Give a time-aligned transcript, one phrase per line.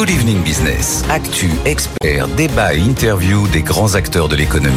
[0.00, 1.04] Good Evening Business.
[1.10, 4.74] Actu, experts, débat et interview des grands acteurs de l'économie.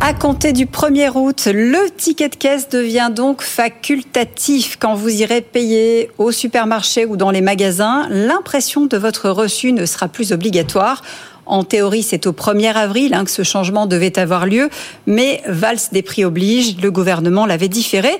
[0.00, 4.76] À compter du 1er août, le ticket de caisse devient donc facultatif.
[4.78, 9.86] Quand vous irez payer au supermarché ou dans les magasins, l'impression de votre reçu ne
[9.86, 11.00] sera plus obligatoire.
[11.46, 14.68] En théorie, c'est au 1er avril hein, que ce changement devait avoir lieu,
[15.06, 18.10] mais valse des prix oblige, le gouvernement l'avait différé.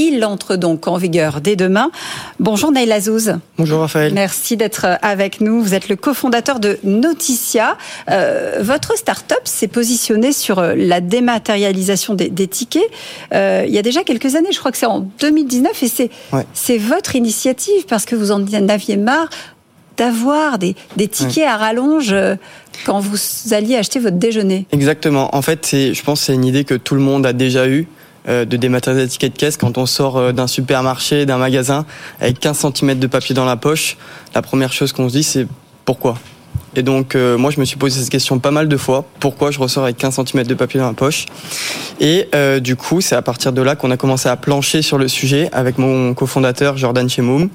[0.00, 1.90] Il entre donc en vigueur dès demain.
[2.38, 3.34] Bonjour Naïl Azouz.
[3.58, 4.14] Bonjour Raphaël.
[4.14, 5.60] Merci d'être avec nous.
[5.60, 7.76] Vous êtes le cofondateur de Noticia.
[8.08, 12.88] Euh, votre start-up s'est positionnée sur euh, la dématérialisation des, tickets
[13.34, 14.52] euh, il y a déjà quelques années.
[14.52, 16.10] Je crois que c'est en 2019 et c'est
[16.54, 19.30] c'est votre initiative parce que vous en aviez marre
[19.96, 20.76] d'avoir des,
[21.10, 22.14] tickets à rallonge
[22.86, 23.18] quand vous
[23.50, 24.64] alliez acheter votre déjeuner.
[24.70, 25.34] Exactement.
[25.34, 27.88] En fait, je pense que c'est une idée que tout le monde a déjà eue.
[28.28, 31.86] Euh, de dématérialiser les tickets de caisse quand on sort euh, d'un supermarché, d'un magasin
[32.20, 33.96] avec 15 cm de papier dans la poche.
[34.34, 35.46] La première chose qu'on se dit, c'est
[35.84, 36.18] pourquoi?
[36.74, 39.06] Et donc, euh, moi, je me suis posé cette question pas mal de fois.
[39.20, 41.26] Pourquoi je ressors avec 15 cm de papier dans la poche?
[42.00, 42.28] Et
[42.60, 45.48] du coup, c'est à partir de là qu'on a commencé à plancher sur le sujet
[45.52, 47.48] avec mon cofondateur Jordan Chemoum.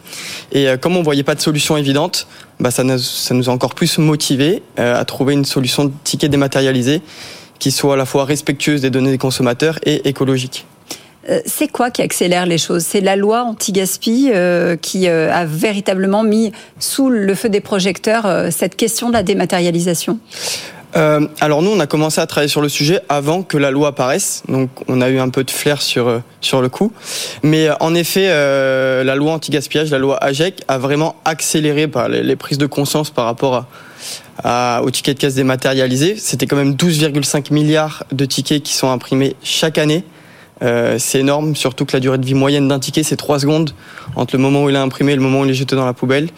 [0.51, 2.27] Et comme on voyait pas de solution évidente,
[2.59, 6.27] bah, ça, nous, ça nous a encore plus motivé à trouver une solution de ticket
[6.27, 7.01] dématérialisé
[7.63, 10.65] qui soit à la fois respectueuse des données des consommateurs et écologique.
[11.29, 12.83] Euh, c'est quoi qui accélère les choses?
[12.83, 18.51] C'est la loi anti-gaspi euh, qui euh, a véritablement mis sous le feu des projecteurs
[18.51, 20.19] cette question de la dématérialisation?
[20.95, 24.43] Alors nous, on a commencé à travailler sur le sujet avant que la loi apparaisse,
[24.47, 26.91] donc on a eu un peu de flair sur sur le coup.
[27.41, 32.35] Mais en effet, la loi anti-gaspillage, la loi AGEC, a vraiment accéléré par les, les
[32.35, 33.67] prises de conscience par rapport à,
[34.43, 36.15] au ticket de caisse dématérialisé.
[36.17, 40.03] C'était quand même 12,5 milliards de tickets qui sont imprimés chaque année.
[40.61, 43.71] Euh, c'est énorme, surtout que la durée de vie moyenne d'un ticket, c'est 3 secondes
[44.15, 45.85] entre le moment où il est imprimé et le moment où il est jeté dans
[45.85, 46.29] la poubelle.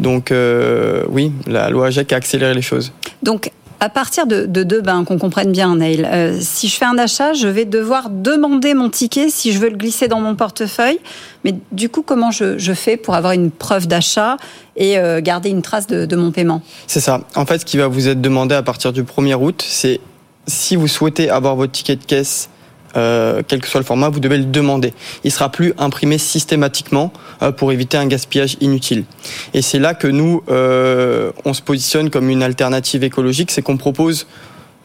[0.00, 2.92] Donc euh, oui, la loi AGEC a accéléré les choses.
[3.22, 3.50] Donc
[3.84, 7.34] à partir de, de demain, qu'on comprenne bien, Neil, euh, si je fais un achat,
[7.34, 10.98] je vais devoir demander mon ticket si je veux le glisser dans mon portefeuille.
[11.44, 14.38] Mais du coup, comment je, fais pour avoir une preuve d'achat
[14.78, 16.62] et euh, garder une trace de, de mon paiement?
[16.86, 17.20] C'est ça.
[17.34, 20.00] En fait, ce qui va vous être demandé à partir du 1er août, c'est
[20.46, 22.48] si vous souhaitez avoir votre ticket de caisse
[22.96, 24.94] euh, quel que soit le format, vous devez le demander.
[25.24, 27.12] Il sera plus imprimé systématiquement
[27.42, 29.04] euh, pour éviter un gaspillage inutile.
[29.52, 33.76] Et c'est là que nous, euh, on se positionne comme une alternative écologique, c'est qu'on
[33.76, 34.26] propose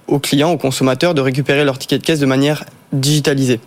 [0.08, 3.60] aux clients, aux consommateurs de récupérer leur ticket de caisse de manière digitalisée.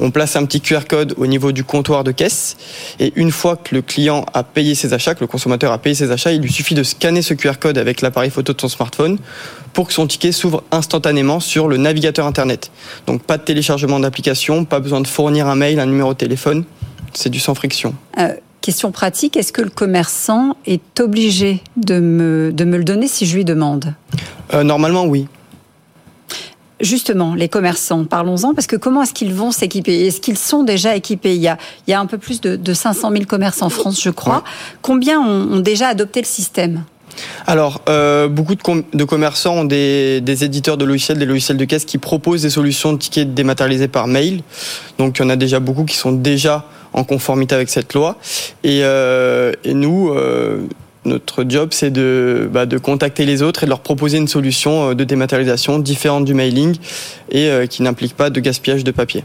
[0.00, 2.56] On place un petit QR code au niveau du comptoir de caisse
[2.98, 5.94] et une fois que le client a payé ses achats, que le consommateur a payé
[5.94, 8.68] ses achats, il lui suffit de scanner ce QR code avec l'appareil photo de son
[8.68, 9.18] smartphone
[9.72, 12.70] pour que son ticket s'ouvre instantanément sur le navigateur internet.
[13.06, 16.64] Donc pas de téléchargement d'application, pas besoin de fournir un mail, un numéro de téléphone,
[17.12, 17.94] c'est du sans friction.
[18.18, 23.08] Euh, question pratique, est-ce que le commerçant est obligé de me, de me le donner
[23.08, 23.94] si je lui demande?
[24.54, 25.28] Euh, Normalement oui.
[26.82, 30.04] Justement, les commerçants, parlons-en, parce que comment est-ce qu'ils vont s'équiper?
[30.06, 31.36] Est-ce qu'ils sont déjà équipés?
[31.36, 31.56] Il y, a,
[31.86, 34.42] il y a un peu plus de, de 500 000 commerces en France, je crois.
[34.82, 36.82] Combien ont, déjà adopté le système?
[37.46, 41.64] Alors, euh, beaucoup de, de, commerçants ont des, des, éditeurs de logiciels, des logiciels de
[41.64, 44.42] caisse qui proposent des solutions de tickets dématérialisés par mail.
[44.98, 46.64] Donc, il y en a déjà beaucoup qui sont déjà
[46.94, 48.16] en conformité avec cette loi.
[48.64, 50.66] Et, euh, et nous, euh,
[51.04, 54.90] notre job, c'est de, bah, de contacter les autres et de leur proposer une solution
[54.90, 56.76] euh, de dématérialisation différente du mailing
[57.30, 59.24] et euh, qui n'implique pas de gaspillage de papier.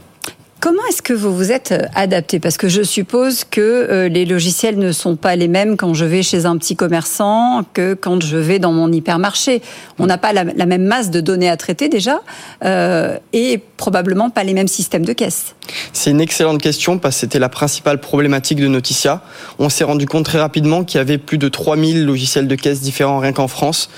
[0.59, 2.39] Comment est-ce que vous vous êtes euh, adapté?
[2.39, 6.23] Parce que je suppose que les logiciels ne sont pas les mêmes quand je vais
[6.23, 9.61] chez un petit commerçant que quand je vais dans mon hypermarché.
[9.99, 12.21] On n'a pas la, même masse de données à traiter déjà
[12.65, 15.53] euh, et probablement pas les mêmes systèmes de caisse.
[15.93, 19.21] C'est une excellente question parce que c'était la principale problématique de Noticia.
[19.59, 22.81] On s'est rendu compte très rapidement qu'il y avait plus de 3000 logiciels de caisse
[22.81, 23.89] différents rien qu'en France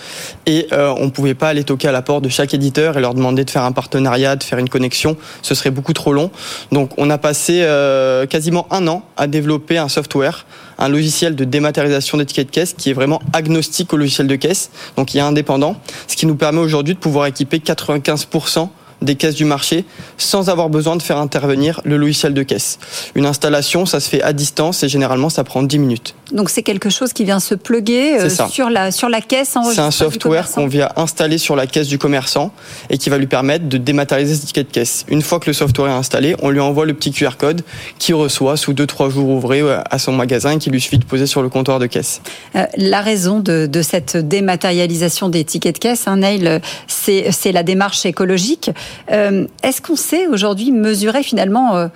[0.45, 3.13] et on ne pouvait pas aller toquer à la porte de chaque éditeur et leur
[3.13, 5.17] demander de faire un partenariat, de faire une connexion.
[5.41, 6.31] Ce serait beaucoup trop long.
[6.71, 10.45] Donc on a passé euh, quasiment un an à développer un software,
[10.77, 14.35] un logiciel de dématérialisation des tickets de caisse qui est vraiment agnostique au logiciel de
[14.35, 15.75] caisse, donc il est indépendant,
[16.07, 18.69] ce qui nous permet aujourd'hui de pouvoir équiper 95%
[19.01, 19.85] des caisses du marché
[20.17, 22.79] sans avoir besoin de faire intervenir le logiciel de caisse.
[23.15, 26.15] Une installation, ça se fait à distance et généralement ça prend 10 minutes.
[26.31, 29.79] Donc c'est quelque chose qui vient se pluguer euh, sur la sur la caisse C'est
[29.79, 32.51] un software qu'on vient installer sur la caisse du commerçant
[32.89, 35.05] et qui va lui permettre de dématérialiser ses tickets de caisse.
[35.07, 37.63] Une fois que le software est installé, on lui envoie le petit QR code
[37.97, 41.05] qui reçoit sous 2-3 jours ouvrés euh, à son magasin et qui lui suffit de
[41.05, 42.21] poser sur le comptoir de caisse.
[42.55, 47.63] Euh, la raison de, de, cette dématérialisation des tickets de caisse, hein, Neil, c'est la
[47.63, 48.71] démarche écologique.
[49.11, 51.89] Euh, est-ce qu'on sait aujourd'hui mesurer finalement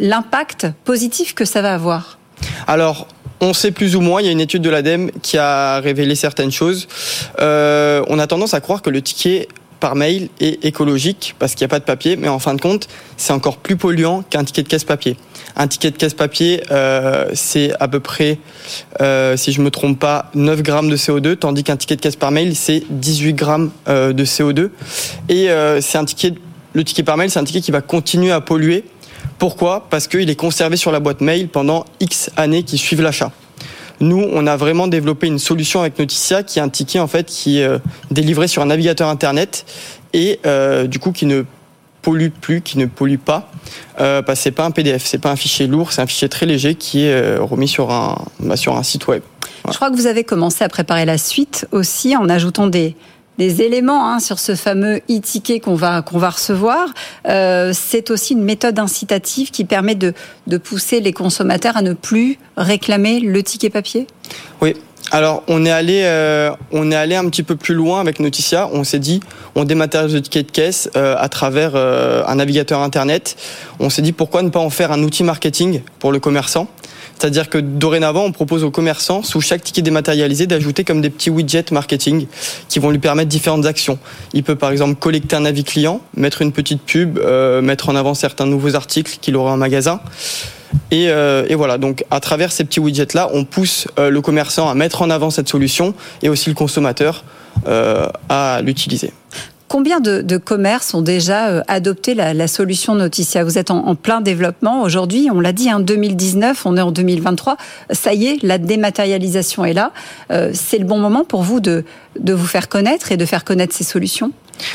[0.00, 2.18] l'impact positif que ça va avoir?
[2.66, 3.06] Alors,
[3.42, 6.14] on sait plus ou moins, il y a une étude de l'ADEME qui a révélé
[6.14, 6.86] certaines choses.
[7.40, 9.48] Euh, on a tendance à croire que le ticket
[9.80, 12.60] par mail est écologique parce qu'il n'y a pas de papier, mais en fin de
[12.60, 12.86] compte,
[13.16, 15.16] c'est encore plus polluant qu'un ticket de caisse papier.
[15.56, 18.38] Un ticket de caisse papier, euh, c'est à peu près,
[19.00, 22.14] euh, si je me trompe pas, 9 grammes de CO2, tandis qu'un ticket de caisse
[22.14, 24.70] par mail, c'est 18 grammes de CO2.
[25.28, 28.84] Et le ticket par mail, c'est un ticket qui va continuer à polluer.
[29.42, 29.88] Pourquoi?
[29.90, 33.32] Parce qu'il est conservé sur la boîte mail pendant X années qui suivent l'achat.
[33.98, 37.26] Nous, on a vraiment développé une solution avec Noticia qui est un ticket en fait
[37.26, 37.80] qui est euh,
[38.12, 39.66] délivré sur un navigateur internet
[40.12, 41.42] et euh, du coup qui ne
[42.02, 43.50] pollue plus, qui ne pollue pas,
[43.98, 46.46] euh, que c'est pas un PDF, c'est pas un fichier lourd, c'est un fichier très
[46.46, 49.22] léger qui est euh, remis sur un bah, sur un site web.
[49.68, 52.94] Je crois que vous avez commencé à préparer la suite aussi en ajoutant des
[53.38, 56.88] des éléments hein, sur ce fameux e-ticket qu'on va va recevoir.
[57.28, 60.12] Euh, c'est aussi une méthode incitative qui permet de
[60.46, 64.06] de pousser les consommateurs à ne plus réclamer le ticket papier.
[64.60, 64.74] Oui.
[65.10, 68.68] Alors on est allé euh, on est allé un petit peu plus loin avec Noticia.
[68.72, 69.20] On s'est dit
[69.54, 73.36] on dématérialise le ticket de caisse euh, à travers un navigateur internet.
[73.80, 76.68] On s'est dit pourquoi ne pas en faire un outil marketing pour le commerçant?
[77.18, 81.30] C'est-à-dire que dorénavant, on propose aux commerçants, sous chaque ticket dématérialisé, d'ajouter comme des petits
[81.30, 82.26] widgets marketing
[82.68, 83.98] qui vont lui permettre différentes actions.
[84.32, 87.96] Il peut par exemple collecter un avis client, mettre une petite pub, euh, mettre en
[87.96, 90.00] avant certains nouveaux articles qu'il aura en magasin.
[90.90, 94.74] Et, euh, voilà, donc à travers ces petits widgets-là, on pousse euh, le commerçant à
[94.74, 97.24] mettre en avant cette solution et aussi le consommateur
[98.28, 99.12] à l'utiliser.
[99.72, 103.42] Combien de, commerces ont déjà euh, adopté la, solution Noticia?
[103.42, 106.92] Vous êtes en, plein développement aujourd'hui, on l'a dit, en hein, 2019, on est en
[106.92, 107.56] 2023.
[107.90, 109.92] Ça y est, la dématérialisation est là.
[110.30, 111.86] Euh, c'est le bon moment pour vous de,
[112.20, 114.32] de vous faire connaître et de faire connaître ces solutions?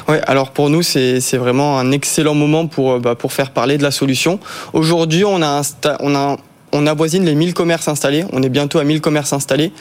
[0.08, 3.84] Ouais, alors pour nous c'est vraiment un excellent moment pour bah, pour faire parler de
[3.84, 4.40] la solution.
[4.74, 5.62] Aujourd'hui, on a
[6.00, 6.38] on a
[6.72, 8.26] on avoisine les 1000 commerces installés.
[8.34, 9.72] On est bientôt à 1000 commerces installés.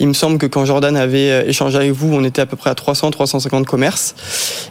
[0.00, 2.56] Il me semble que quand Jordan avait euh, échangé avec vous, on était à peu
[2.56, 4.14] près à 300, 350 commerces.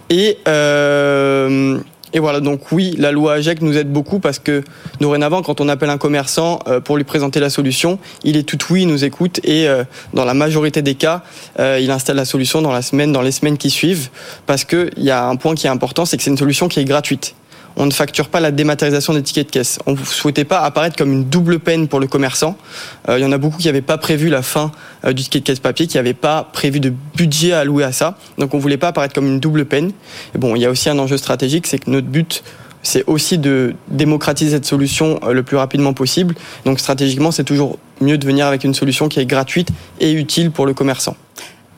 [0.10, 1.80] Et euh,
[2.14, 4.64] et voilà, donc oui, la loi AGEC nous aide beaucoup parce que
[5.02, 8.58] dorénavant, quand on appelle un commerçant euh, pour lui présenter la solution, il est tout
[8.70, 9.84] oui, il nous écoute et euh,
[10.14, 11.24] dans la majorité des cas,
[11.60, 14.10] il installe la solution dans la semaine, dans les semaines qui suivent,
[14.46, 16.80] parce qu'il y a un point qui est important, c'est que c'est une solution qui
[16.80, 17.36] est gratuite
[17.78, 19.80] on ne facture pas la dématérialisation des tickets de caisse.
[19.86, 22.58] On ne souhaitait pas apparaître comme une double peine pour le commerçant.
[23.10, 24.72] Euh, il y en a beaucoup qui n'avaient pas prévu la fin
[25.06, 27.92] euh, du ticket de caisse papier, qui n'avaient pas prévu de budget à allouer à
[27.92, 28.18] ça.
[28.38, 29.92] Donc on ne voulait pas apparaître comme une double peine.
[30.34, 32.44] Et bon, il y a aussi un enjeu stratégique, c'est que notre but
[32.84, 36.36] c'est aussi de démocratiser cette solution euh, le plus rapidement possible.
[36.66, 39.70] Donc stratégiquement, c'est toujours mieux de venir avec une solution qui est gratuite
[40.00, 41.18] et utile pour le commerçant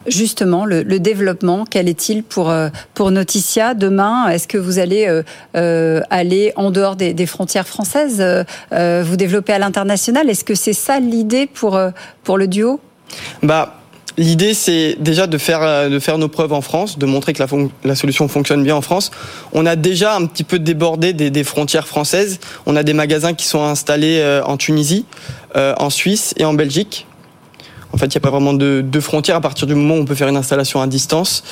[0.07, 4.27] justement le, le, développement Quel est-il pour, euh, pour Noticia demain?
[4.29, 5.23] Est-ce que vous allez euh,
[5.55, 10.29] euh, aller en dehors des, des frontières françaises, euh, vous développer à l'international?
[10.29, 11.79] Est-ce que c'est ça l'idée pour,
[12.23, 12.79] pour le duo?
[13.43, 13.73] Bah,
[14.19, 17.47] L'idée, c'est déjà de faire, de faire nos preuves en France, de montrer que la,
[17.83, 19.11] la, solution fonctionne bien en France.
[19.53, 22.39] On a déjà un petit peu débordé des, des frontières françaises.
[22.65, 25.05] On a des magasins qui sont installés en Tunisie,
[25.53, 27.06] en Suisse et en Belgique.
[27.97, 30.01] En fait, il n'y a pas vraiment de, de, frontières à partir du moment où
[30.01, 31.43] on peut faire une installation à distance.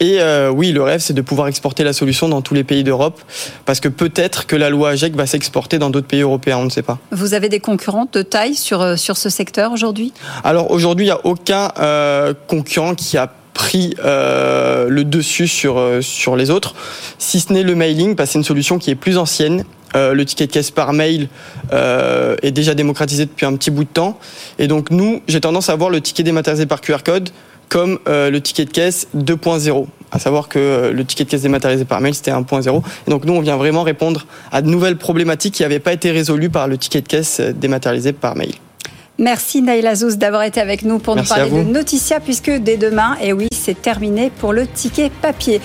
[0.00, 2.84] Et euh, oui, le rêve, c'est de pouvoir exporter la solution dans tous les pays
[2.84, 3.18] d'Europe,
[3.64, 6.68] parce que peut-être que la loi AGEC va s'exporter dans d'autres pays européens, on ne
[6.68, 6.98] sait pas.
[7.10, 10.12] Vous avez des concurrents de taille sur, euh, sur ce secteur aujourd'hui?
[10.44, 15.82] Alors aujourd'hui, il n'y a aucun euh, concurrent qui a pris euh, le dessus sur,
[16.02, 16.74] sur les autres,
[17.16, 19.64] si ce n'est le mailing, parce que c'est une solution qui est plus ancienne
[19.96, 21.28] euh, le ticket de caisse par mail
[21.72, 24.18] euh, est déjà démocratisé depuis un petit bout de temps.
[24.58, 27.30] Et donc nous, j'ai tendance à voir le ticket dématérialisé par QR code
[27.68, 29.86] comme euh, le ticket de caisse 2.0.
[30.10, 32.82] À savoir que le ticket de caisse dématérialisé par mail, c'était 1.0.
[33.06, 36.10] Et donc nous, on vient vraiment répondre à de nouvelles problématiques qui n'avaient pas été
[36.10, 38.54] résolues par le ticket de caisse dématérialisé par mail.
[39.18, 42.76] Merci Naïla Zouz d'avoir été avec nous pour Merci nous parler de Noticia, puisque dès
[42.76, 45.60] demain, et oui, c'est terminé pour le ticket papier.